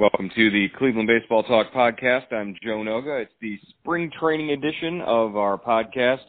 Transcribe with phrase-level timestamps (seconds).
[0.00, 2.32] Welcome to the Cleveland Baseball Talk podcast.
[2.32, 3.20] I'm Joe Noga.
[3.20, 6.22] It's the spring training edition of our podcast,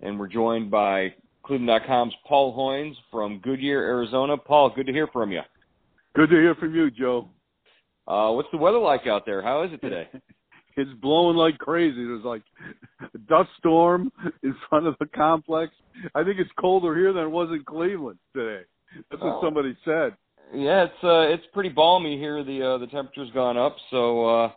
[0.00, 4.36] and we're joined by Cleveland.com's Paul Hoynes from Goodyear, Arizona.
[4.36, 5.40] Paul, good to hear from you.
[6.14, 7.28] Good to hear from you, Joe.
[8.06, 9.42] Uh, what's the weather like out there?
[9.42, 10.08] How is it today?
[10.76, 11.96] it's blowing like crazy.
[11.96, 12.42] There's like
[13.12, 14.12] a dust storm
[14.44, 15.72] in front of the complex.
[16.14, 18.62] I think it's colder here than it was in Cleveland today.
[19.10, 19.40] That's what oh.
[19.42, 20.14] somebody said.
[20.54, 22.44] Yeah, it's uh it's pretty balmy here.
[22.44, 24.50] The uh the temperature's gone up, so uh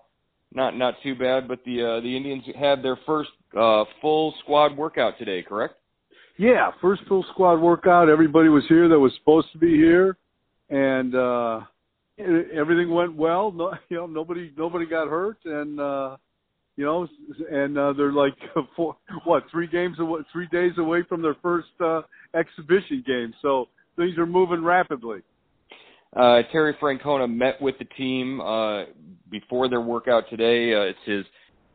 [0.53, 4.77] not not too bad, but the uh the Indians had their first uh full squad
[4.77, 5.75] workout today, correct?
[6.37, 8.07] Yeah, first full squad workout.
[8.07, 10.17] Everybody was here that was supposed to be here
[10.69, 11.61] and uh
[12.19, 13.51] everything went well.
[13.51, 16.17] No, you know, nobody nobody got hurt and uh
[16.79, 17.05] you know,
[17.51, 18.37] and uh, they're like
[18.77, 23.33] four, what three games away, three days away from their first uh, exhibition game.
[23.41, 25.19] So things are moving rapidly.
[26.15, 28.85] Uh, Terry Francona met with the team uh,
[29.29, 30.73] before their workout today.
[30.73, 31.25] Uh, it's his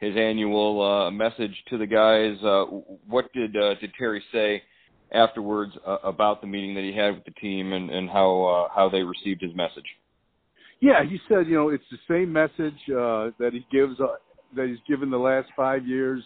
[0.01, 2.37] his annual uh, message to the guys.
[2.43, 2.65] Uh,
[3.09, 4.63] what did uh, did Terry say
[5.13, 8.75] afterwards uh, about the meeting that he had with the team and, and how uh,
[8.75, 9.87] how they received his message?
[10.81, 14.17] Yeah, he said you know it's the same message uh, that he gives uh,
[14.57, 16.23] that he's given the last five years.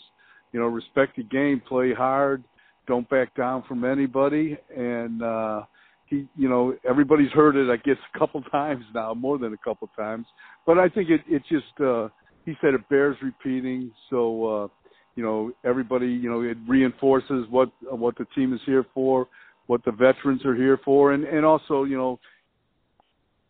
[0.52, 2.42] You know, respect the game, play hard,
[2.86, 5.62] don't back down from anybody, and uh,
[6.08, 9.58] he, you know, everybody's heard it, I guess, a couple times now, more than a
[9.58, 10.26] couple times.
[10.66, 12.08] But I think it, it just, uh,
[12.44, 13.90] he said it bears repeating.
[14.10, 14.68] So, uh,
[15.14, 19.26] you know, everybody, you know, it reinforces what what the team is here for,
[19.66, 22.20] what the veterans are here for, and and also, you know,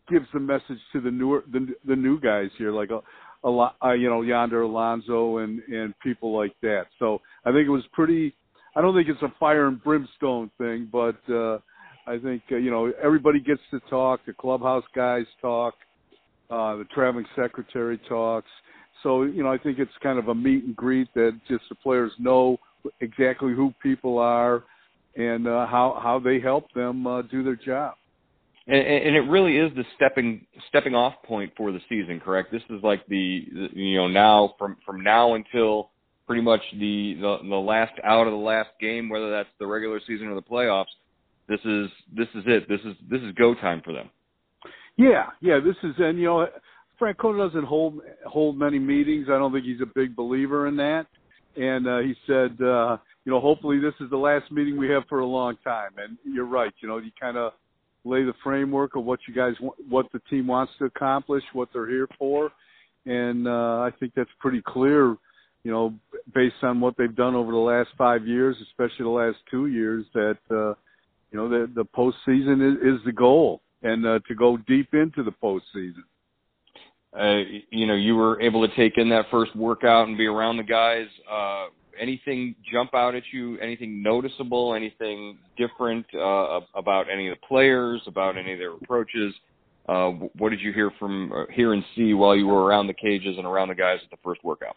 [0.09, 3.01] gives the message to the newer the the new guys here, like a,
[3.43, 6.87] a lot, uh, you know, Yonder Alonso and and people like that.
[6.97, 8.35] So I think it was pretty.
[8.75, 11.59] I don't think it's a fire and brimstone thing, but uh,
[12.09, 14.21] I think uh, you know everybody gets to talk.
[14.25, 15.75] The clubhouse guys talk.
[16.49, 18.49] Uh, the traveling secretary talks.
[19.03, 21.75] So you know, I think it's kind of a meet and greet that just the
[21.75, 22.57] players know
[22.99, 24.63] exactly who people are
[25.15, 27.93] and uh, how how they help them uh, do their job.
[28.65, 32.51] And, and it really is the stepping stepping off point for the season, correct?
[32.51, 35.91] This is like the, you know now from from now until
[36.25, 40.01] pretty much the, the the last out of the last game, whether that's the regular
[40.07, 40.85] season or the playoffs
[41.49, 42.69] this is this is it.
[42.69, 44.09] This is this is go time for them.
[44.97, 45.59] Yeah, yeah.
[45.59, 46.47] This is and you know
[47.01, 49.27] Francona doesn't hold hold many meetings.
[49.29, 51.07] I don't think he's a big believer in that.
[51.55, 55.03] And uh, he said, uh, you know, hopefully this is the last meeting we have
[55.09, 55.91] for a long time.
[55.97, 56.71] And you're right.
[56.81, 57.53] You know, you kind of
[58.05, 59.53] lay the framework of what you guys
[59.89, 62.51] what the team wants to accomplish, what they're here for,
[63.05, 65.15] and uh, I think that's pretty clear.
[65.63, 65.93] You know,
[66.33, 70.05] based on what they've done over the last five years, especially the last two years,
[70.13, 70.73] that uh,
[71.31, 75.23] you know the the postseason is, is the goal, and uh, to go deep into
[75.23, 76.03] the postseason.
[77.17, 80.57] Uh, you know, you were able to take in that first workout and be around
[80.57, 81.07] the guys.
[81.29, 81.65] Uh,
[81.99, 83.57] anything jump out at you?
[83.59, 84.75] Anything noticeable?
[84.75, 88.01] Anything different uh, about any of the players?
[88.05, 89.33] About any of their approaches?
[89.87, 92.93] Uh, what did you hear from uh, hear and see while you were around the
[92.93, 94.75] cages and around the guys at the first workout?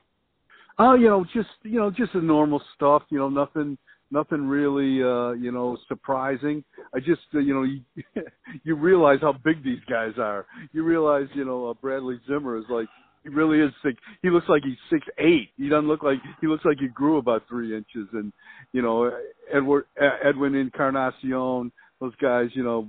[0.78, 3.02] Oh, you know, just you know, just the normal stuff.
[3.10, 3.76] You know, nothing
[4.12, 6.62] nothing really uh you know surprising.
[6.95, 7.62] I just uh, you know
[7.95, 8.23] you,
[8.62, 10.47] you realize how big these guys are.
[10.73, 12.87] You realize you know uh, bradley zimmer is like
[13.23, 15.49] he really is sick he looks like he's six eight.
[15.56, 18.09] He doesn't look like he looks like he grew about three inches.
[18.12, 18.33] And
[18.73, 19.11] you know
[19.53, 19.87] edward
[20.25, 22.89] edwin encarnacion those guys you know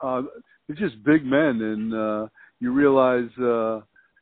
[0.00, 0.22] uh
[0.66, 1.60] they're just big men.
[1.60, 2.28] And uh
[2.60, 3.80] you realize uh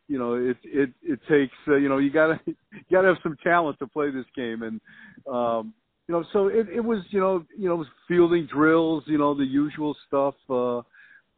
[0.08, 2.54] you know it it it takes uh, you know you gotta you
[2.90, 4.62] gotta have some talent to play this game.
[4.62, 4.80] And
[5.30, 5.74] um
[6.10, 9.16] you know, so it, it was, you know, you know, it was fielding drills, you
[9.16, 10.82] know, the usual stuff, uh,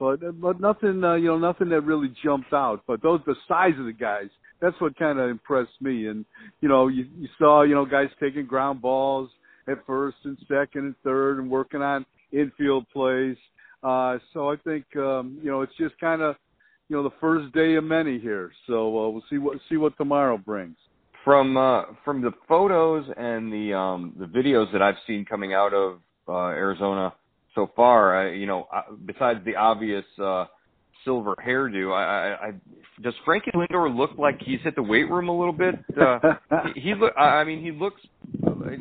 [0.01, 2.83] but but nothing, uh, you know, nothing that really jumped out.
[2.87, 4.31] But those, the size of the guys,
[4.63, 6.07] that's what kind of impressed me.
[6.07, 6.25] And
[6.63, 9.29] you know, you, you saw, you know, guys taking ground balls
[9.69, 13.37] at first and second and third, and working on infield plays.
[13.83, 16.37] Uh, so I think, um, you know, it's just kind of,
[16.89, 18.51] you know, the first day of many here.
[18.67, 20.77] So uh, we'll see what see what tomorrow brings
[21.25, 25.73] from uh, from the photos and the um, the videos that I've seen coming out
[25.73, 25.99] of
[26.29, 27.15] uh, Arizona
[27.55, 28.67] so far, I, you know,
[29.05, 30.47] besides the obvious uh,
[31.05, 32.53] silver hairdo, I, I, I
[33.03, 35.75] does Frankie Lindor look like he's hit the weight room a little bit?
[36.01, 36.19] Uh,
[36.75, 38.01] he, he look, I mean, he looks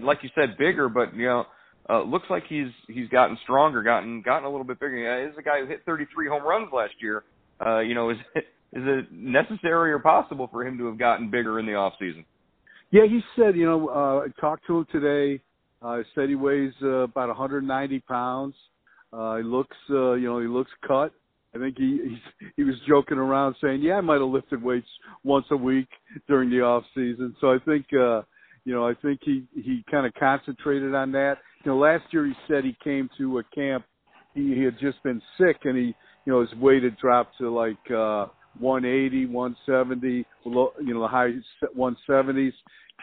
[0.02, 1.46] like you said bigger, but you know.
[1.90, 5.28] Uh, looks like he's he's gotten stronger, gotten gotten a little bit bigger.
[5.28, 7.24] He's a guy who hit 33 home runs last year.
[7.60, 8.18] Uh, you know, is
[8.74, 12.26] is it necessary or possible for him to have gotten bigger in the off season?
[12.92, 15.42] Yeah, he said, you know, uh, I talked to him today.
[15.82, 18.56] Uh, said he weighs uh, about 190 pounds.
[19.12, 21.12] Uh, he looks, uh, you know, he looks cut.
[21.54, 24.88] I think he he, he was joking around saying, "Yeah, I might have lifted weights
[25.24, 25.90] once a week
[26.28, 28.22] during the off season." So I think uh,
[28.64, 31.40] you know, I think he he kind of concentrated on that.
[31.66, 33.86] You know, last year he said he came to a camp.
[34.34, 35.94] He, he had just been sick, and he
[36.26, 38.28] you know his weight had dropped to like uh,
[38.60, 40.26] 180, 170, you
[40.94, 41.32] know, the high
[41.78, 42.54] 170s.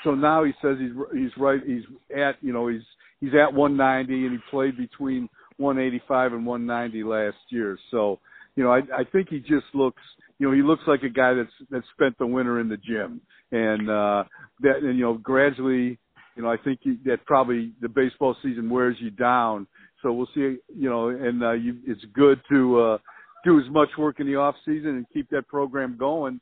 [0.05, 1.61] So now he says he's he's right.
[1.67, 1.83] He's
[2.17, 2.83] at you know he's
[3.21, 7.77] he's at 190, and he played between 185 and 190 last year.
[7.91, 8.21] So
[8.59, 10.03] you know, I, I think he just looks,
[10.41, 13.21] you know, he looks like a guy that's that spent the winter in the gym,
[13.53, 14.25] and uh,
[14.61, 15.97] that, and you know, gradually,
[16.35, 19.69] you know, I think that probably the baseball season wears you down.
[20.03, 22.99] So we'll see, you know, and uh, you, it's good to uh,
[23.45, 26.41] do as much work in the off season and keep that program going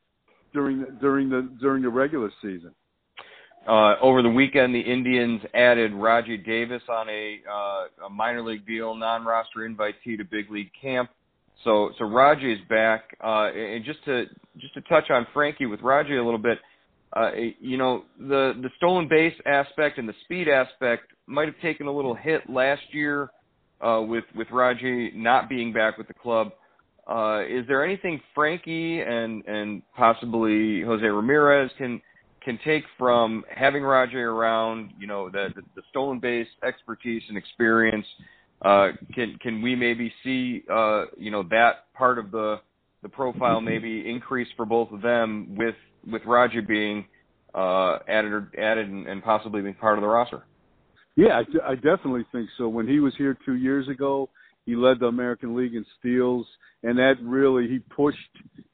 [0.52, 2.72] during the, during the during the regular season.
[3.68, 8.64] Uh, over the weekend, the Indians added Rajai Davis on a, uh, a minor league
[8.64, 11.10] deal, non-roster invitee to big league camp.
[11.64, 14.26] So so Rajai is back, uh, and just to
[14.58, 16.58] just to touch on Frankie with Rajai a little bit,
[17.14, 21.88] uh, you know the the stolen base aspect and the speed aspect might have taken
[21.88, 23.30] a little hit last year
[23.80, 26.52] uh, with with Rajai not being back with the club.
[27.06, 32.00] Uh, is there anything Frankie and and possibly Jose Ramirez can
[32.44, 34.92] can take from having Rajai around?
[34.98, 38.06] You know the the, the stolen base expertise and experience
[38.62, 42.60] uh, can can we maybe see uh, you know that part of the
[43.02, 45.76] the profile maybe increase for both of them with
[46.10, 47.04] with Rajai being
[47.54, 50.44] uh, added or added and, and possibly being part of the roster?
[51.16, 52.68] Yeah, I, I definitely think so.
[52.68, 54.28] When he was here two years ago,
[54.66, 56.46] he led the American League in steals,
[56.82, 58.18] and that really he pushed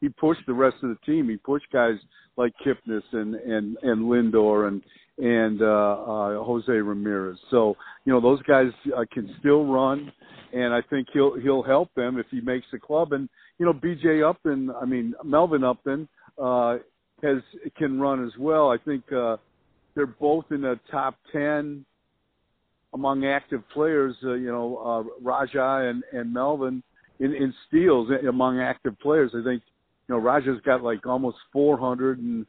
[0.00, 1.28] he pushed the rest of the team.
[1.28, 1.96] He pushed guys
[2.36, 4.82] like Kipnis and and and Lindor and
[5.18, 7.38] and uh, uh, Jose Ramirez.
[7.50, 10.10] So you know those guys uh, can still run,
[10.52, 13.12] and I think he'll he'll help them if he makes the club.
[13.12, 13.28] And
[13.58, 14.22] you know B.J.
[14.22, 16.08] Upton, I mean Melvin Upton
[16.42, 16.78] uh,
[17.22, 17.38] has
[17.76, 18.70] can run as well.
[18.70, 19.36] I think uh,
[19.94, 21.84] they're both in the top ten
[22.94, 24.14] among active players.
[24.24, 26.82] Uh, you know uh, Rajai and and Melvin
[27.20, 29.32] in, in steals among active players.
[29.34, 29.62] I think
[30.08, 32.46] you know Rajai's got like almost 400 and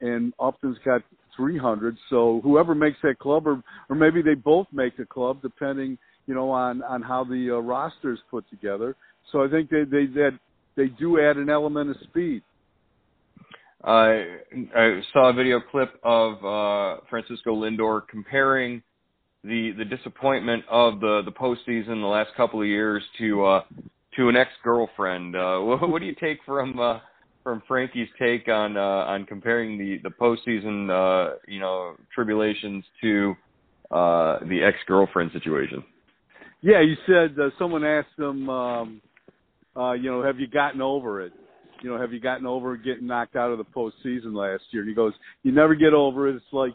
[0.00, 1.02] and Upton's got
[1.36, 1.96] 300.
[2.10, 6.34] So whoever makes that club, or or maybe they both make the club, depending you
[6.34, 8.96] know on on how the uh, roster is put together.
[9.32, 10.38] So I think they they that
[10.76, 12.42] they do add an element of speed.
[13.84, 14.38] I
[14.74, 18.82] I saw a video clip of uh, Francisco Lindor comparing
[19.46, 23.62] the the disappointment of the the postseason the last couple of years to uh,
[24.16, 25.36] to an ex girlfriend.
[25.36, 26.98] Uh, what, what do you take from uh,
[27.42, 33.34] from Frankie's take on uh, on comparing the the postseason uh, you know tribulations to
[33.90, 35.84] uh, the ex girlfriend situation.
[36.60, 39.00] Yeah, you said uh, someone asked him, um,
[39.76, 41.32] uh, you know, have you gotten over it?
[41.82, 44.82] You know, have you gotten over getting knocked out of the postseason last year?
[44.82, 46.34] And he goes, you never get over it.
[46.34, 46.72] It's like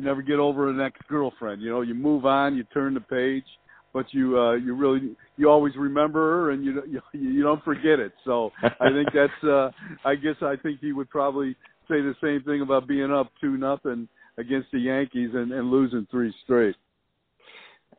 [0.00, 1.60] you never get over an ex girlfriend.
[1.60, 3.44] You know, you move on, you turn the page,
[3.92, 7.98] but you uh, you really you always remember her and you you, you don't forget
[7.98, 8.12] it.
[8.24, 9.70] So I think that's uh,
[10.04, 11.54] I guess I think he would probably
[11.88, 14.08] say the same thing about being up two nothing
[14.38, 16.76] against the Yankees and, and losing three straight.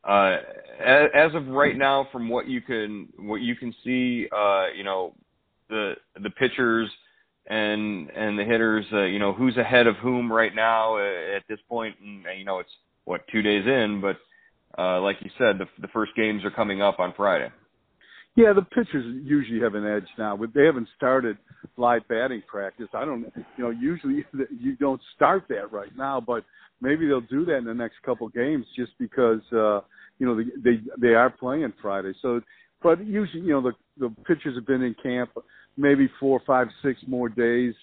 [0.03, 0.37] Uh,
[0.83, 5.13] as of right now, from what you can what you can see, uh, you know
[5.69, 5.93] the
[6.23, 6.89] the pitchers
[7.47, 11.43] and and the hitters, uh, you know who's ahead of whom right now uh, at
[11.49, 12.69] this point, and you know it's
[13.05, 14.17] what two days in, but
[14.77, 17.49] uh, like you said, the, the first games are coming up on Friday.
[18.35, 20.37] Yeah, the pitchers usually have an edge now.
[20.37, 21.37] They haven't started
[21.75, 22.87] live batting practice.
[22.93, 23.25] I don't,
[23.57, 24.23] you know, usually
[24.59, 26.45] you don't start that right now, but
[26.79, 29.81] maybe they'll do that in the next couple games just because, uh,
[30.19, 32.13] you know, they they, they are playing Friday.
[32.21, 32.39] So,
[32.81, 35.31] but usually, you know, the the pitchers have been in camp
[35.77, 37.73] maybe four, five, six more days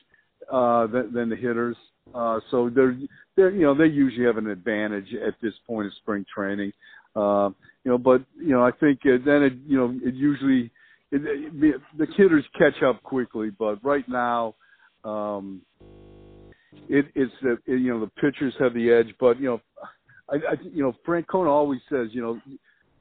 [0.53, 1.77] uh, than, than the hitters.
[2.15, 2.97] Uh, so they're,
[3.37, 6.73] they're, you know, they usually have an advantage at this point of spring training.
[7.15, 7.51] Uh,
[7.85, 10.71] you know, but you know, I think uh, then it, you know, it usually
[11.11, 13.51] it, it, the hitters catch up quickly.
[13.51, 14.55] But right now,
[15.05, 15.63] um,
[16.89, 19.15] it, it's the it, you know the pitchers have the edge.
[19.19, 19.61] But you know,
[20.31, 22.41] I, I you know Francona always says you know,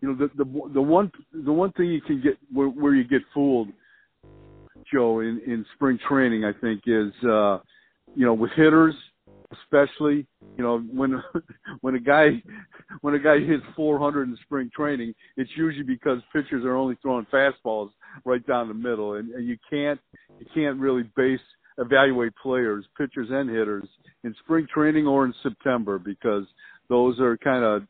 [0.01, 3.03] you know the the the one the one thing you can get where, where you
[3.03, 3.69] get fooled,
[4.91, 7.13] Joe, in in spring training, I think is.
[7.23, 7.59] uh
[8.15, 8.95] you know, with hitters,
[9.51, 10.25] especially,
[10.57, 11.21] you know, when
[11.81, 12.41] when a guy
[13.01, 17.27] when a guy hits 400 in spring training, it's usually because pitchers are only throwing
[17.33, 17.89] fastballs
[18.25, 19.99] right down the middle, and, and you can't
[20.39, 21.39] you can't really base
[21.77, 23.87] evaluate players, pitchers and hitters
[24.23, 26.45] in spring training or in September because
[26.89, 27.83] those are kind of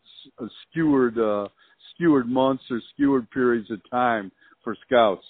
[0.69, 1.47] skewered uh,
[1.97, 4.31] skewered months or skewered periods of time
[4.63, 5.25] for scouts.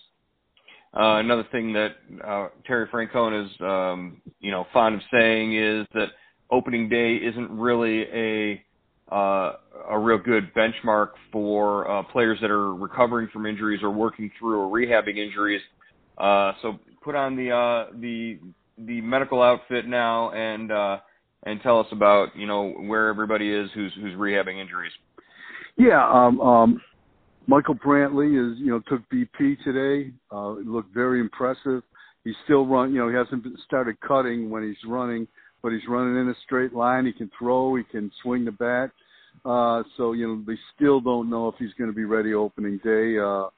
[0.94, 1.96] Uh, another thing that
[2.26, 6.08] uh, Terry Francona is, um, you know, fond of saying is that
[6.50, 8.64] opening day isn't really a
[9.14, 9.54] uh,
[9.90, 14.60] a real good benchmark for uh, players that are recovering from injuries or working through
[14.60, 15.62] or rehabbing injuries.
[16.18, 18.40] Uh, so put on the uh, the
[18.78, 20.98] the medical outfit now and uh,
[21.44, 24.92] and tell us about you know where everybody is who's who's rehabbing injuries.
[25.78, 26.82] Yeah, um, um,
[27.46, 30.12] Michael Brantley is you know took BP today.
[30.32, 31.84] Uh, looked very impressive.
[32.24, 32.94] He's still run.
[32.94, 35.28] You know he hasn't started cutting when he's running,
[35.62, 37.06] but he's running in a straight line.
[37.06, 37.76] He can throw.
[37.76, 38.92] He can swing the bat.
[39.46, 42.80] Uh, so you know they still don't know if he's going to be ready opening
[42.84, 43.18] day.
[43.20, 43.50] Uh,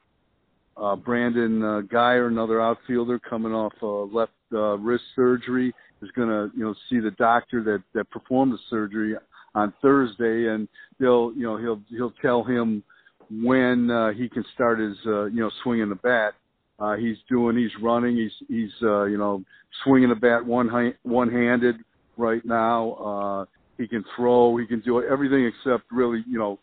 [0.76, 6.28] uh, Brandon uh, Guyer, another outfielder coming off uh, left uh, wrist surgery, is going
[6.28, 9.14] to you know see the doctor that that performed the surgery
[9.54, 12.82] on Thursday, and they'll you know he'll he'll tell him
[13.30, 16.34] when uh, he can start his uh, you know swinging the bat.
[16.78, 19.42] Uh, he's doing he's running he's he's uh, you know
[19.84, 21.76] swinging the bat one ha- one handed
[22.16, 22.92] right now.
[22.92, 23.44] Uh,
[23.78, 24.56] he can throw.
[24.56, 26.58] He can do everything except really you know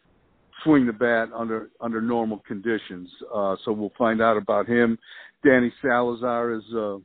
[0.63, 3.09] swing the bat under under normal conditions.
[3.33, 4.97] Uh, so we'll find out about him.
[5.43, 6.97] Danny Salazar is uh,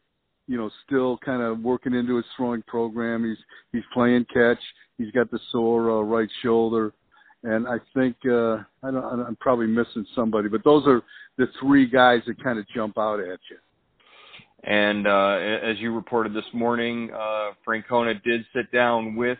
[0.52, 3.24] you know still kind of working into his throwing program.
[3.24, 3.38] He's
[3.72, 4.58] he's playing catch.
[4.98, 6.92] He's got the sore uh, right shoulder,
[7.42, 11.00] and I think uh, I don't, I'm probably missing somebody, but those are
[11.38, 13.56] the three guys that kind of jump out at you.
[14.64, 19.38] And uh, as you reported this morning, uh, Francona did sit down with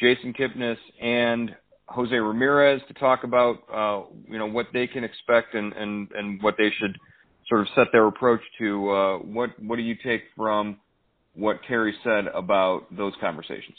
[0.00, 1.54] Jason Kipnis and
[1.88, 6.42] Jose Ramirez to talk about uh, you know what they can expect and, and, and
[6.42, 6.96] what they should
[7.48, 8.90] sort of set their approach to.
[8.90, 10.78] Uh, what what do you take from
[11.34, 13.76] what Terry said about those conversations?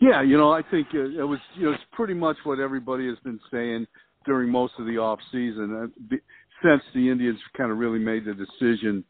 [0.00, 3.06] Yeah, you know, I think it, it was you know it's pretty much what everybody
[3.08, 3.86] has been saying
[4.26, 6.16] during most of the off season uh,
[6.62, 9.04] since the Indians kind of really made the decision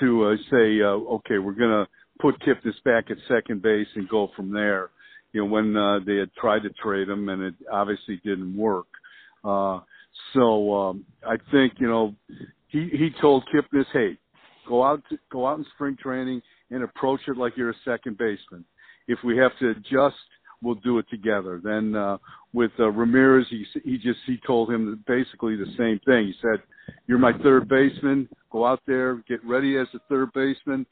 [0.00, 1.86] to uh, say, uh, okay, we're going to
[2.20, 4.90] put Kipnis back at second base and go from there.
[5.32, 8.86] You know, when uh, they had tried to trade him and it obviously didn't work.
[9.44, 9.80] Uh,
[10.34, 12.14] so um, I think you know
[12.72, 14.18] he he told Kipnis, hey,
[14.66, 18.18] go out to, go out in spring training and approach it like you're a second
[18.18, 18.64] baseman
[19.08, 20.16] if we have to adjust,
[20.62, 21.60] we'll do it together.
[21.62, 22.18] Then uh,
[22.52, 26.26] with uh, Ramirez, he he just he told him basically the same thing.
[26.26, 26.62] He said,
[27.06, 28.28] "You're my third baseman.
[28.50, 30.86] Go out there, get ready as a third baseman,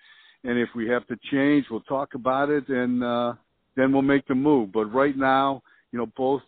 [0.44, 3.34] and if we have to change, we'll talk about it, and uh,
[3.76, 4.72] then we'll make the move.
[4.72, 6.42] But right now." You know, both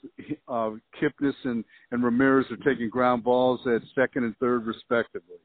[0.48, 0.70] uh,
[1.00, 5.38] Kipnis and, and Ramirez are taking ground balls at second and third, respectively.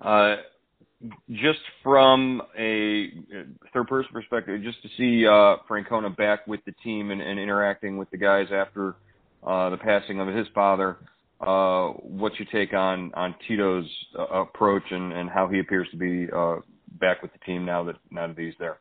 [0.00, 0.36] Uh,
[1.30, 3.10] just from a
[3.72, 7.96] third person perspective, just to see uh, Francona back with the team and, and interacting
[7.96, 8.94] with the guys after
[9.46, 10.98] uh, the passing of his father,
[11.40, 15.96] uh, what's your take on on Tito's uh, approach and, and how he appears to
[15.96, 16.56] be uh,
[17.00, 18.78] back with the team now that now that he's there?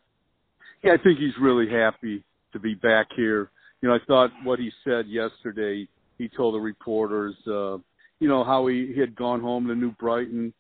[0.84, 3.50] Yeah, I think he's really happy to be back here.
[3.82, 5.88] You know, I thought what he said yesterday.
[6.18, 7.78] He told the reporters, uh,
[8.20, 10.54] you know, how he, he had gone home to New Brighton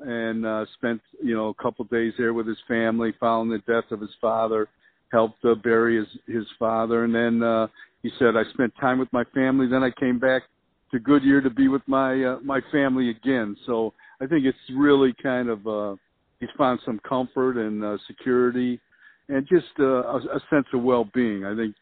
[0.00, 3.58] and uh, spent you know a couple of days there with his family following the
[3.72, 4.68] death of his father
[5.10, 7.66] helped uh, bury his his father and then uh
[8.02, 10.42] he said i spent time with my family then i came back
[10.90, 15.14] to goodyear to be with my uh, my family again so i think it's really
[15.22, 15.96] kind of uh
[16.40, 18.78] he's found some comfort and uh, security
[19.28, 21.74] and just uh, a, a sense of well being i think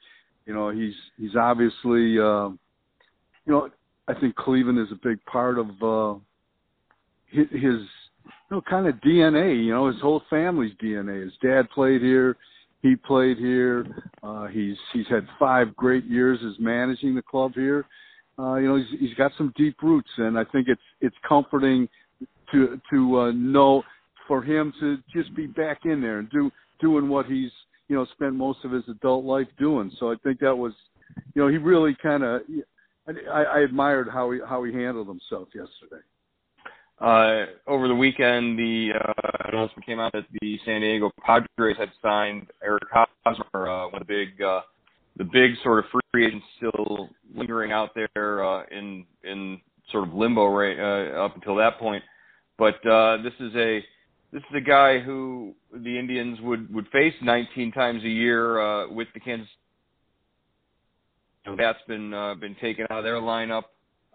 [0.46, 3.68] you know he's he's obviously uh you know
[4.08, 6.18] i think cleveland is a big part of uh
[7.34, 7.80] his, his
[8.24, 9.64] you know, kind of DNA.
[9.64, 11.24] You know, his whole family's DNA.
[11.24, 12.36] His dad played here.
[12.82, 13.86] He played here.
[14.22, 17.86] Uh, he's he's had five great years as managing the club here.
[18.38, 21.88] Uh, you know, he's he's got some deep roots, and I think it's it's comforting
[22.52, 23.82] to to uh, know
[24.28, 26.50] for him to just be back in there and do
[26.85, 27.50] doing what he's
[27.88, 29.91] you know spent most of his adult life doing.
[29.99, 30.73] So I think that was,
[31.35, 32.43] you know, he really kind of.
[33.07, 36.03] I, I admired how he how he handled himself yesterday.
[37.00, 41.91] Uh, over the weekend, the uh, announcement came out that the San Diego Padres had
[42.00, 42.85] signed Eric
[43.25, 44.61] Hosmer, uh, one of the big, uh,
[45.17, 49.61] the big sort of free agents still lingering out there uh, in in
[49.91, 52.03] sort of limbo right uh, up until that point.
[52.59, 53.85] But uh, this is a
[54.35, 58.91] this is a guy who the Indians would would face 19 times a year uh,
[58.91, 59.49] with the Kansas.
[61.57, 63.62] That's been uh, been taken out of their lineup.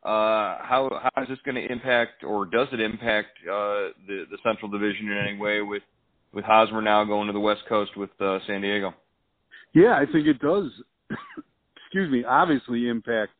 [0.04, 4.38] Uh, how how is this going to impact, or does it impact uh, the the
[4.44, 5.84] Central Division in any way with
[6.34, 8.94] with Hosmer now going to the West Coast with uh, San Diego?
[9.74, 10.70] Yeah, I think it does.
[11.86, 12.26] excuse me.
[12.26, 13.32] Obviously, impact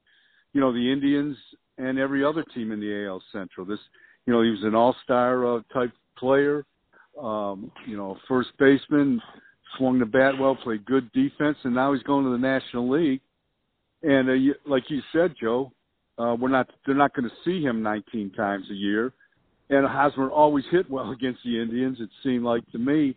[0.54, 1.36] you know the Indians
[1.78, 3.66] and every other team in the AL Central.
[3.66, 3.80] This
[4.30, 6.66] you know, he was an all-star uh, type player.
[7.22, 9.22] Um, you know, first baseman,
[9.78, 13.22] swung the bat well, played good defense, and now he's going to the National League.
[14.04, 15.72] And uh, you, like you said, Joe,
[16.18, 19.14] uh, we're not they're not going to see him 19 times a year.
[19.70, 21.98] And Hosmer always hit well against the Indians.
[22.00, 23.16] It seemed like to me.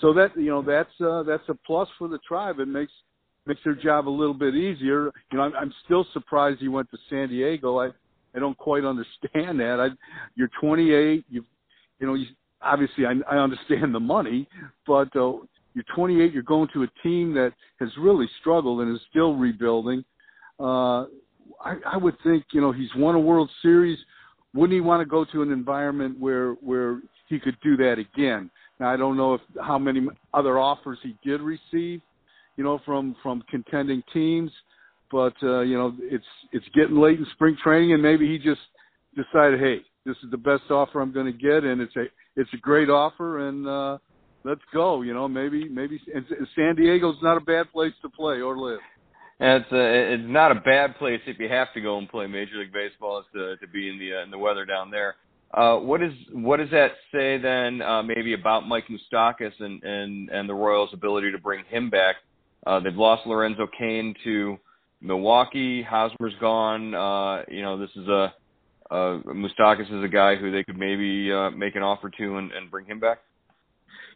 [0.00, 2.60] So that you know that's uh, that's a plus for the tribe.
[2.60, 2.92] It makes
[3.46, 5.10] makes their job a little bit easier.
[5.32, 7.78] You know, I'm, I'm still surprised he went to San Diego.
[7.80, 7.88] I
[8.34, 9.78] I don't quite understand that.
[9.80, 9.88] I,
[10.34, 11.24] you're 28.
[11.30, 11.44] You
[11.98, 12.26] you know, you,
[12.62, 14.48] obviously I, I understand the money,
[14.86, 15.32] but uh,
[15.74, 16.32] you're 28.
[16.32, 20.04] You're going to a team that has really struggled and is still rebuilding.
[20.58, 21.04] Uh,
[21.60, 23.98] I, I would think you know he's won a World Series.
[24.54, 28.50] Wouldn't he want to go to an environment where where he could do that again?
[28.80, 32.00] Now I don't know if how many other offers he did receive,
[32.56, 34.50] you know, from from contending teams,
[35.10, 38.60] but uh, you know it's it's getting late in spring training, and maybe he just
[39.16, 42.04] decided, hey, this is the best offer I'm going to get, and it's a
[42.36, 43.98] it's a great offer, and uh,
[44.44, 45.02] let's go.
[45.02, 46.24] You know, maybe maybe and
[46.56, 48.80] San Diego's not a bad place to play or live.
[49.40, 52.26] And it's a, it's not a bad place if you have to go and play
[52.26, 55.16] Major League Baseball to to be in the uh, in the weather down there.
[55.54, 57.80] Uh, what is what does that say then?
[57.80, 62.16] Uh, maybe about Mike Moustakas and and and the Royals' ability to bring him back.
[62.66, 64.58] Uh, they've lost Lorenzo Cain to
[65.00, 65.82] Milwaukee.
[65.82, 66.94] Hosmer's gone.
[66.94, 68.34] Uh, you know, this is a
[68.90, 72.52] uh, Moustakas is a guy who they could maybe uh, make an offer to and,
[72.52, 73.18] and bring him back.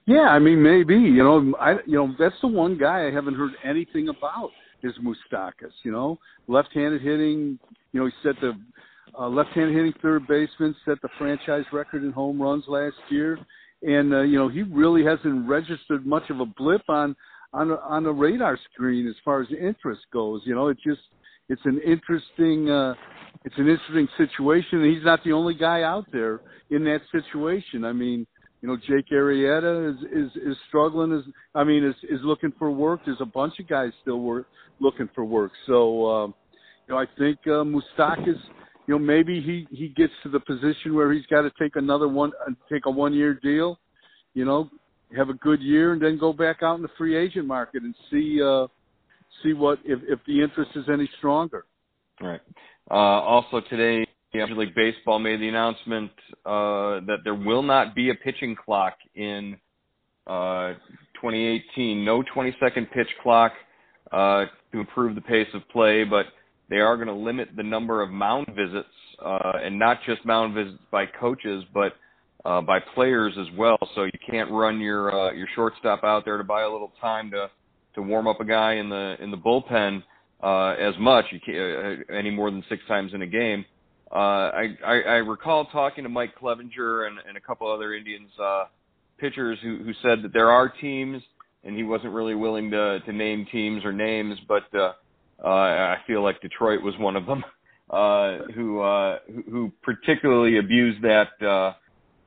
[0.06, 3.34] Yeah, I mean maybe you know I you know that's the one guy I haven't
[3.34, 4.50] heard anything about
[4.82, 5.72] is Moustakas.
[5.84, 7.58] You know, left-handed hitting.
[7.92, 8.52] You know, he set the
[9.18, 13.38] uh, left-handed hitting third baseman, set the franchise record in home runs last year,
[13.82, 17.14] and uh, you know he really hasn't registered much of a blip on
[17.52, 20.42] on a, on the radar screen as far as interest goes.
[20.44, 21.02] You know, it just
[21.48, 22.94] it's an interesting uh,
[23.44, 24.84] it's an interesting situation.
[24.84, 27.84] He's not the only guy out there in that situation.
[27.84, 28.26] I mean,
[28.60, 31.12] you know, Jake Arrieta is is is struggling.
[31.12, 33.00] Is I mean, is is looking for work.
[33.04, 34.46] There's a bunch of guys still work
[34.80, 35.52] looking for work.
[35.66, 36.34] So, um,
[36.86, 38.38] you know, I think uh, Moustakas,
[38.86, 42.08] you know, maybe he he gets to the position where he's got to take another
[42.08, 43.78] one, uh, take a one year deal.
[44.34, 44.70] You know,
[45.16, 47.94] have a good year and then go back out in the free agent market and
[48.10, 48.68] see uh,
[49.42, 51.64] see what if if the interest is any stronger.
[52.22, 52.40] Right.
[52.90, 56.10] Uh, also today, Major League Baseball made the announcement
[56.46, 59.56] uh, that there will not be a pitching clock in
[60.26, 60.74] uh,
[61.20, 62.04] 2018.
[62.04, 63.52] No 20-second pitch clock
[64.12, 66.26] uh, to improve the pace of play, but
[66.70, 68.88] they are going to limit the number of mound visits,
[69.24, 71.94] uh, and not just mound visits by coaches, but
[72.44, 73.78] uh, by players as well.
[73.94, 77.50] So you can't run your your shortstop out there to buy a little time to
[77.94, 80.02] to warm up a guy in the in the bullpen
[80.42, 83.64] uh, as much you can't, uh, any more than six times in a game.
[84.10, 88.30] Uh, I, I, I recall talking to Mike Clevinger and, and a couple other Indians
[88.42, 88.64] uh,
[89.18, 91.22] pitchers who, who said that there are teams,
[91.64, 94.92] and he wasn't really willing to, to name teams or names, but uh,
[95.42, 97.44] uh, I feel like Detroit was one of them
[97.90, 99.18] uh, who, uh,
[99.50, 101.74] who particularly abused that uh,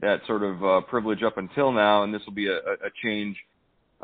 [0.02, 3.38] that sort of uh, privilege up until now, and this will be a, a change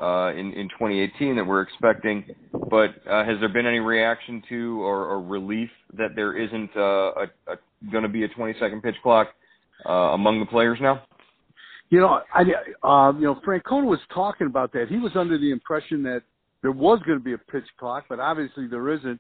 [0.02, 2.26] uh, in in 2018 that we're expecting.
[2.52, 7.56] But uh, has there been any reaction to or, or relief that there isn't uh,
[7.92, 9.30] going to be a 20 second pitch clock
[9.88, 11.04] uh, among the players now?
[11.90, 14.88] You know, I uh, you know Francona was talking about that.
[14.90, 16.22] He was under the impression that
[16.62, 19.20] there was going to be a pitch clock, but obviously there isn't.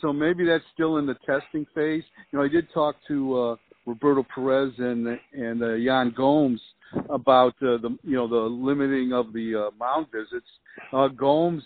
[0.00, 2.04] So maybe that's still in the testing phase.
[2.30, 3.56] You know, I did talk to uh,
[3.86, 6.60] Roberto Perez and and Yan Gomes
[7.08, 10.46] about uh, the you know the limiting of the uh, mound visits.
[10.92, 11.62] Uh, Gomes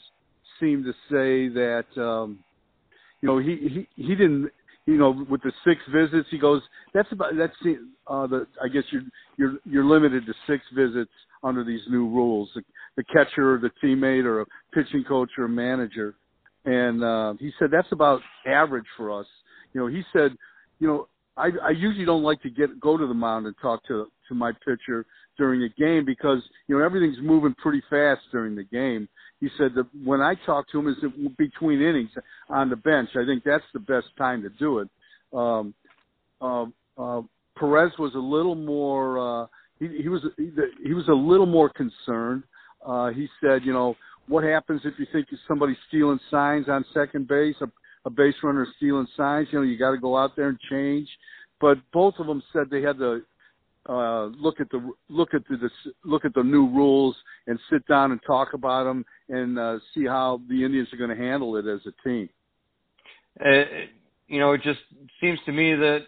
[0.61, 2.39] seemed to say that um,
[3.21, 4.51] you know he he he didn't
[4.87, 8.69] you know with the six visits he goes that's about that's the uh, the I
[8.69, 9.03] guess you're
[9.37, 11.11] you're you're limited to six visits
[11.43, 12.49] under these new rules.
[12.55, 12.63] The,
[12.97, 16.15] the catcher, or the teammate, or a pitching coach or a manager,
[16.65, 19.27] and uh, he said that's about average for us.
[19.73, 20.37] You know, he said,
[20.79, 23.85] you know, I, I usually don't like to get go to the mound and talk
[23.89, 25.05] to to my pitcher
[25.37, 29.09] during a game because you know everything's moving pretty fast during the game.
[29.41, 30.97] He said that when I talk to him is
[31.37, 32.11] between innings
[32.49, 33.11] on the bench.
[33.17, 34.89] I think that's the best time to do it.
[35.33, 35.75] Um,
[36.41, 36.67] uh,
[36.97, 37.23] uh,
[37.59, 39.19] Perez was a little more.
[39.43, 39.47] Uh,
[39.81, 40.51] he, he was he,
[40.85, 42.45] he was a little more concerned.
[42.85, 43.97] Uh, he said, you know,
[44.29, 47.57] what happens if you think somebody's stealing signs on second base?
[48.05, 49.49] A, base runner stealing signs.
[49.51, 51.09] You know, you got to go out there and change.
[51.61, 53.23] But both of them said they had to
[53.89, 55.71] uh, look at the look at the
[56.05, 60.07] look at the new rules and sit down and talk about them and uh, see
[60.07, 62.29] how the Indians are going to handle it as a team.
[63.45, 63.65] Uh,
[64.27, 64.81] you know, it just
[65.21, 66.07] seems to me that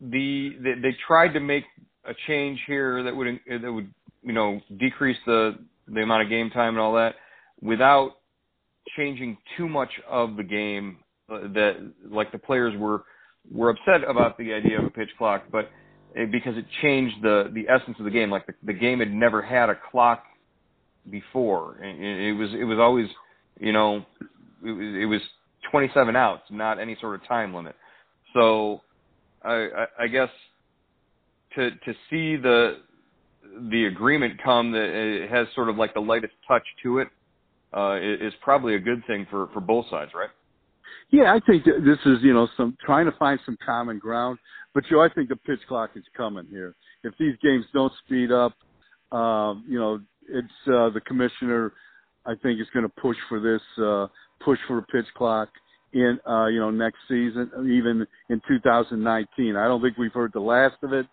[0.00, 1.64] the they, they tried to make
[2.04, 5.56] a change here that would that would you know decrease the
[5.88, 7.14] the amount of game time and all that
[7.60, 8.16] without
[8.96, 10.98] changing too much of the game
[11.30, 13.04] uh, that like the players were
[13.50, 15.68] were upset about the idea of a pitch clock but
[16.14, 18.30] it, because it changed the the essence of the game.
[18.30, 20.22] Like the, the game had never had a clock
[21.10, 21.78] before.
[21.82, 23.06] It, it was it was always
[23.60, 24.04] you know
[24.64, 25.20] it was, it was
[25.70, 27.74] 27 outs not any sort of time limit.
[28.32, 28.80] So
[29.42, 30.28] I, I, I guess
[31.56, 32.78] to to see the
[33.70, 37.08] the agreement come that it has sort of like the lightest touch to it
[37.76, 40.30] uh, is probably a good thing for for both sides, right?
[41.10, 44.38] Yeah, I think this is you know some trying to find some common ground.
[44.74, 46.74] But Joe, I think the pitch clock is coming here.
[47.04, 48.52] If these games don't speed up,
[49.16, 51.72] um, you know, it's uh, the commissioner.
[52.26, 54.06] I think is going to push for this, uh,
[54.42, 55.50] push for a pitch clock
[55.92, 59.56] in uh, you know next season, even in 2019.
[59.56, 61.06] I don't think we've heard the last of it.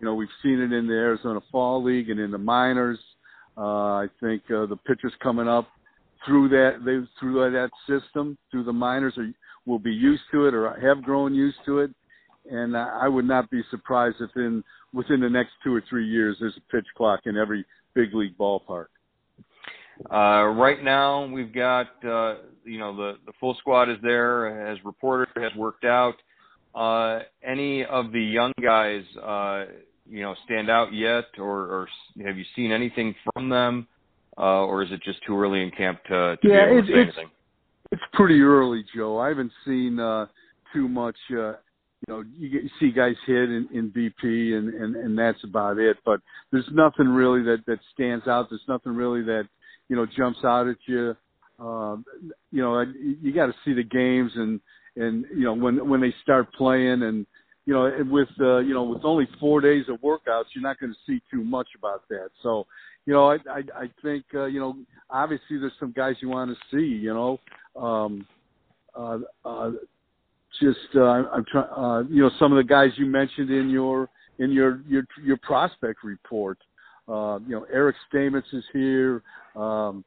[0.00, 2.98] You know, we've seen it in the Arizona Fall League and in the minors.
[3.56, 5.68] Uh, I think uh, the pitchers coming up
[6.24, 9.30] through that they through that system through the minors are,
[9.66, 11.90] will be used to it or have grown used to it.
[12.50, 16.36] And I would not be surprised if in within the next two or three years
[16.40, 18.86] there's a pitch clock in every big league ballpark.
[20.12, 24.78] Uh, right now, we've got uh, you know the the full squad is there, has
[24.84, 26.14] reported, has worked out.
[26.74, 29.64] Uh, any of the young guys, uh,
[30.08, 31.88] you know, stand out yet, or, or
[32.24, 33.88] have you seen anything from them,
[34.38, 36.98] or is it just too early in camp to, to yeah, be able to say
[37.00, 37.30] it's, anything?
[37.90, 39.18] It's pretty early, Joe.
[39.18, 40.26] I haven't seen uh,
[40.72, 41.16] too much.
[41.30, 41.54] Uh,
[42.06, 45.42] you know, you, get, you see guys hit in, in BP, and, and and that's
[45.42, 45.96] about it.
[46.04, 46.20] But
[46.52, 48.48] there's nothing really that that stands out.
[48.50, 49.48] There's nothing really that
[49.88, 51.16] you know jumps out at you.
[51.58, 52.04] Um,
[52.52, 54.60] you know, you got to see the games and
[54.96, 57.26] and you know when when they start playing and
[57.68, 60.90] you know with uh, you know with only four days of workouts, you're not going
[60.90, 62.30] to see too much about that.
[62.42, 62.66] So
[63.04, 64.74] you know, I I, I think uh, you know
[65.10, 66.86] obviously there's some guys you want to see.
[66.86, 67.40] You know,
[67.78, 68.26] um,
[68.94, 69.72] uh, uh,
[70.62, 71.68] just uh, I'm trying.
[71.76, 75.36] Uh, you know, some of the guys you mentioned in your in your your your
[75.36, 76.56] prospect report.
[77.06, 79.22] Uh, you know, Eric Stamets is here.
[79.54, 80.06] Um,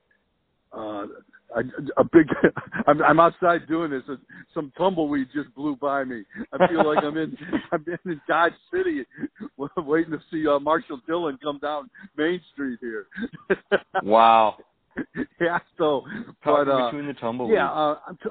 [0.74, 1.06] uh,
[1.55, 2.27] a, a big.
[2.87, 4.03] I'm, I'm outside doing this.
[4.53, 6.23] Some tumbleweed just blew by me.
[6.53, 7.37] I feel like I'm in.
[7.71, 9.05] I'm in Dodge City,
[9.77, 13.07] waiting to see uh, Marshall Dillon come down Main Street here.
[14.03, 14.57] wow.
[15.39, 15.59] yeah.
[15.77, 16.03] So,
[16.43, 17.55] but uh, between the tumbleweeds.
[17.55, 17.71] yeah.
[17.71, 18.29] Uh, t-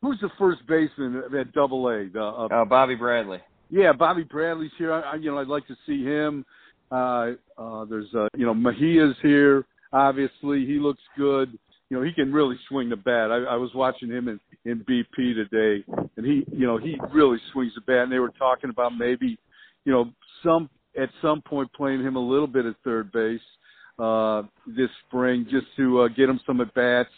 [0.00, 2.08] who's the first baseman at Double A?
[2.08, 3.38] The, uh, uh, Bobby Bradley.
[3.70, 4.92] yeah, Bobby Bradley's here.
[4.92, 6.44] I, you know, I'd like to see him.
[6.90, 9.64] Uh, uh, there's, uh, you know, Mejia's here.
[9.92, 11.56] Obviously, he looks good
[11.90, 13.30] you know, he can really swing the bat.
[13.30, 15.84] I, I was watching him in, in BP today,
[16.16, 18.04] and he, you know, he really swings the bat.
[18.04, 19.38] And they were talking about maybe,
[19.84, 20.10] you know,
[20.42, 20.70] some
[21.00, 23.40] at some point playing him a little bit at third base
[23.98, 27.10] uh, this spring just to uh, get him some at bats.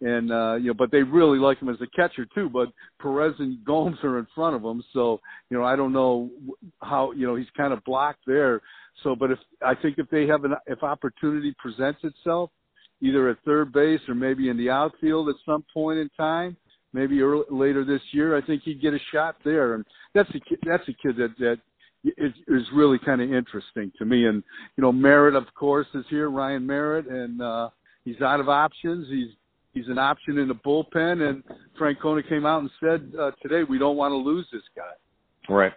[0.00, 2.50] And uh, you know, but they really like him as a catcher too.
[2.50, 2.68] But
[3.00, 6.30] Perez and Gomes are in front of him, so you know, I don't know
[6.82, 8.60] how you know he's kind of blocked there.
[9.02, 12.50] So, but if I think if they have an if opportunity presents itself,
[13.00, 16.56] either at third base or maybe in the outfield at some point in time,
[16.92, 18.36] maybe early, later this year.
[18.36, 21.58] I think he'd get a shot there, and that's a that's a kid that that
[22.04, 24.26] is, is really kind of interesting to me.
[24.26, 24.42] And
[24.76, 27.70] you know, Merritt, of course, is here, Ryan Merritt, and uh,
[28.04, 29.08] he's out of options.
[29.08, 29.30] He's
[29.72, 31.42] he's an option in the bullpen, and
[31.78, 35.52] Francona came out and said uh, today we don't want to lose this guy.
[35.52, 35.72] Right.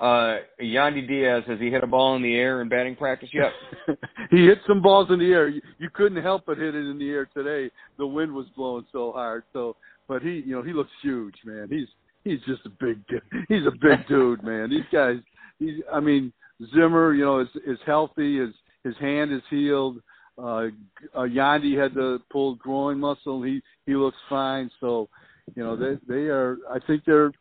[0.00, 3.52] Uh, Yandy Diaz, has he hit a ball in the air in batting practice yet?
[4.30, 5.48] he hit some balls in the air.
[5.48, 7.70] You, you couldn't help but hit it in the air today.
[7.98, 9.42] The wind was blowing so hard.
[9.52, 9.76] So,
[10.08, 11.68] but he, you know, he looks huge, man.
[11.68, 11.86] He's
[12.24, 13.02] he's just a big
[13.48, 14.70] he's a big dude, man.
[14.70, 15.16] These guys,
[15.58, 16.32] he's I mean
[16.74, 18.38] Zimmer, you know, is is healthy.
[18.38, 20.00] His his hand is healed.
[20.38, 20.68] Uh,
[21.14, 23.42] uh Yandy had the pulled groin muscle.
[23.42, 24.70] He he looks fine.
[24.80, 25.10] So,
[25.54, 26.56] you know, they they are.
[26.70, 27.32] I think they're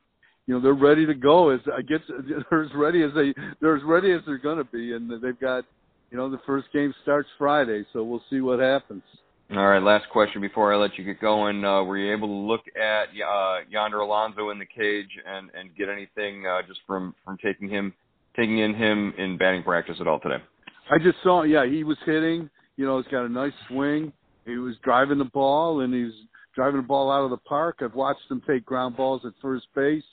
[0.49, 1.99] you know they're ready to go as I guess
[2.49, 5.39] they're as ready as they they're as ready as they're going to be, and they've
[5.39, 5.63] got
[6.09, 9.03] you know the first game starts Friday, so we'll see what happens.
[9.51, 11.63] All right, last question before I let you get going.
[11.63, 15.69] Uh, were you able to look at uh, Yonder Alonso in the cage and and
[15.77, 17.93] get anything uh, just from from taking him
[18.35, 20.43] taking in him in batting practice at all today?
[20.89, 22.49] I just saw, yeah, he was hitting.
[22.75, 24.11] You know, he's got a nice swing.
[24.47, 26.13] He was driving the ball, and he's
[26.55, 27.81] driving the ball out of the park.
[27.81, 30.03] I've watched him take ground balls at first base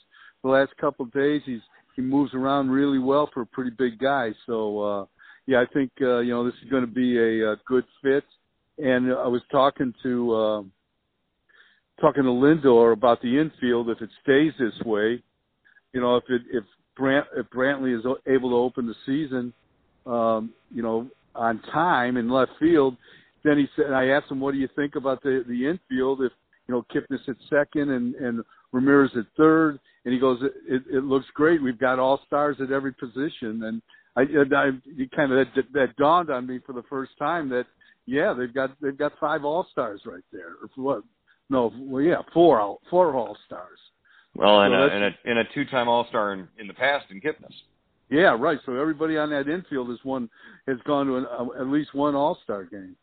[0.47, 1.41] the last couple of days.
[1.45, 1.61] He's
[1.95, 4.29] he moves around really well for a pretty big guy.
[4.45, 5.05] So uh,
[5.45, 8.23] yeah, I think uh, you know this is going to be a, a good fit.
[8.77, 10.61] And I was talking to uh,
[11.99, 13.89] talking to Lindor about the infield.
[13.89, 15.21] If it stays this way,
[15.93, 16.63] you know, if it if
[16.95, 19.53] Brant if Brantley is able to open the season,
[20.05, 22.95] um, you know, on time in left field,
[23.43, 26.31] then he said, I asked him, what do you think about the the infield if
[26.67, 31.03] you know Kipnis at second and and Ramirez at third, and he goes, it, it
[31.03, 31.61] looks great.
[31.61, 33.81] We've got all stars at every position, and
[34.15, 37.65] I, I it kind of that, that dawned on me for the first time that
[38.05, 40.51] yeah, they've got they've got five all stars right there.
[40.61, 41.03] Or what?
[41.49, 43.79] No, well, yeah, four all four all stars.
[44.33, 46.73] Well, and, so a, and a and a two time all star in, in the
[46.73, 47.51] past in Kipnis.
[48.09, 48.59] Yeah, right.
[48.65, 50.29] So everybody on that infield has one
[50.69, 52.95] has gone to an, uh, at least one all star game.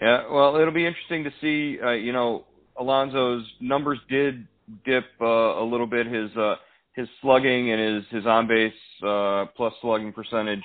[0.00, 1.80] Yeah, well, it'll be interesting to see.
[1.80, 2.44] Uh, you know,
[2.76, 4.48] Alonso's numbers did
[4.84, 6.06] dip uh, a little bit.
[6.06, 6.56] His uh,
[6.94, 8.72] his slugging and his his on base
[9.06, 10.62] uh, plus slugging percentage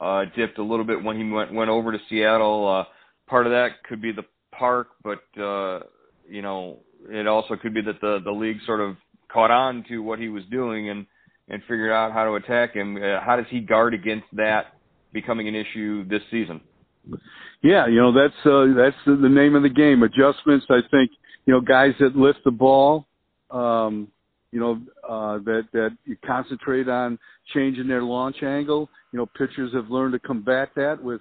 [0.00, 2.68] uh, dipped a little bit when he went went over to Seattle.
[2.68, 2.84] Uh,
[3.28, 5.80] part of that could be the park, but uh,
[6.28, 8.96] you know it also could be that the the league sort of
[9.32, 11.06] caught on to what he was doing and
[11.48, 12.96] and figured out how to attack him.
[12.96, 14.76] Uh, how does he guard against that
[15.12, 16.60] becoming an issue this season?
[17.62, 20.02] Yeah, you know that's uh, that's the, the name of the game.
[20.02, 20.66] Adjustments.
[20.70, 21.10] I think
[21.46, 23.06] you know guys that lift the ball.
[23.50, 24.08] Um,
[24.52, 27.18] you know uh, that that you concentrate on
[27.54, 28.88] changing their launch angle.
[29.12, 31.20] You know, pitchers have learned to combat that with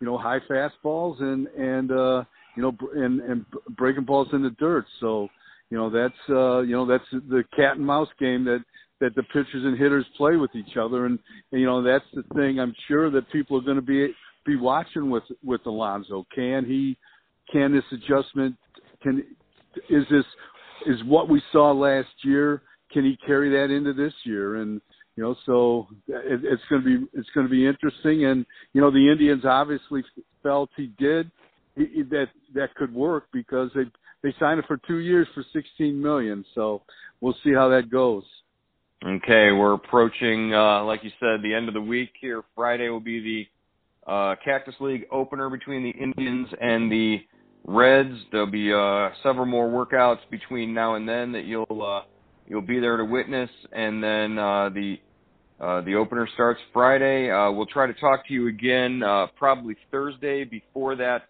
[0.00, 2.24] you know high fastballs and and uh,
[2.56, 3.44] you know and and
[3.76, 4.86] breaking balls in the dirt.
[5.00, 5.28] So
[5.68, 8.64] you know that's uh, you know that's the cat and mouse game that
[9.00, 11.18] that the pitchers and hitters play with each other, and,
[11.52, 12.58] and you know that's the thing.
[12.60, 14.12] I'm sure that people are going to be
[14.46, 16.26] be watching with with Alonso.
[16.34, 16.96] Can he?
[17.52, 18.56] Can this adjustment?
[19.02, 19.24] Can
[19.88, 20.24] is this
[20.86, 22.62] is what we saw last year?
[22.92, 24.56] can he carry that into this year?
[24.56, 24.80] And
[25.16, 28.26] you know, so it, it's going to be it's going to be interesting.
[28.26, 30.02] And you know, the Indians obviously
[30.42, 31.30] felt he did
[31.76, 33.84] he, that that could work because they
[34.22, 36.44] they signed it for two years for 16 million.
[36.54, 36.82] So
[37.20, 38.24] we'll see how that goes.
[39.02, 42.42] Okay, we're approaching, uh, like you said, the end of the week here.
[42.54, 43.48] Friday will be
[44.06, 47.20] the uh, Cactus League opener between the Indians and the
[47.64, 48.16] Reds.
[48.32, 52.02] There'll be uh, several more workouts between now and then that you'll uh,
[52.48, 53.50] you'll be there to witness.
[53.72, 54.96] And then uh, the
[55.60, 57.30] uh, the opener starts Friday.
[57.30, 61.24] Uh, we'll try to talk to you again uh, probably Thursday before that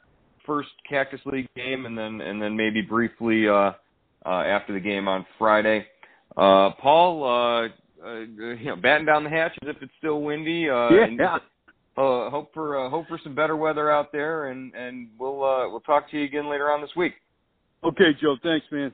[0.47, 3.73] first Cactus League game, and then and then maybe briefly uh,
[4.25, 5.87] uh, after the game on Friday.
[6.37, 7.69] Uh, Paul, uh,
[8.07, 10.69] uh, you know, batten down the hatch as if it's still windy.
[10.69, 11.05] Uh, yeah.
[11.05, 11.21] And,
[11.97, 15.69] uh, hope for uh, hope for some better weather out there, and and we'll uh,
[15.69, 17.15] we'll talk to you again later on this week.
[17.83, 18.37] Okay, Joe.
[18.43, 18.93] Thanks, man.